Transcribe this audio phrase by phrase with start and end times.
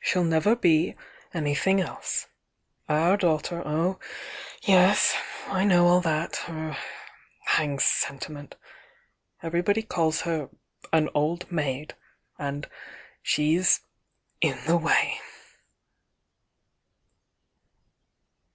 [0.00, 0.96] She'll never be
[1.34, 2.26] anything else!
[2.88, 3.98] Our daugh ter, oh,
[4.62, 5.14] yes!—
[5.46, 6.36] I know all that!—
[7.56, 8.54] hang sentiment!
[9.42, 10.48] Everybody calls her
[10.90, 11.94] an old maid—
[12.38, 12.66] and
[13.22, 13.82] she's
[14.40, 15.20] in the way."